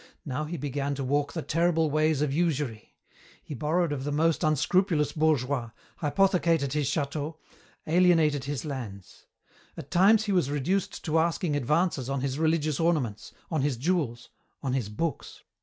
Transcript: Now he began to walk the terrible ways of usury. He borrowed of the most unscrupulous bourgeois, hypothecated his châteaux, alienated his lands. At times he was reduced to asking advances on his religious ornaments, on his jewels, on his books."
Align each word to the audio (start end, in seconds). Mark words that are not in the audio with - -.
Now 0.25 0.45
he 0.45 0.57
began 0.57 0.95
to 0.95 1.03
walk 1.03 1.33
the 1.33 1.43
terrible 1.43 1.91
ways 1.91 2.23
of 2.23 2.33
usury. 2.33 2.95
He 3.43 3.53
borrowed 3.53 3.91
of 3.93 4.03
the 4.03 4.11
most 4.11 4.43
unscrupulous 4.43 5.11
bourgeois, 5.11 5.69
hypothecated 5.97 6.73
his 6.73 6.89
châteaux, 6.89 7.35
alienated 7.85 8.45
his 8.45 8.65
lands. 8.65 9.27
At 9.77 9.91
times 9.91 10.23
he 10.25 10.31
was 10.31 10.49
reduced 10.49 11.05
to 11.05 11.19
asking 11.19 11.55
advances 11.55 12.09
on 12.09 12.21
his 12.21 12.39
religious 12.39 12.79
ornaments, 12.79 13.31
on 13.51 13.61
his 13.61 13.77
jewels, 13.77 14.29
on 14.63 14.73
his 14.73 14.89
books." 14.89 15.43